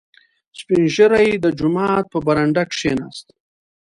[0.59, 3.27] •سپین ږیری د جومات په برنډه کښېناست.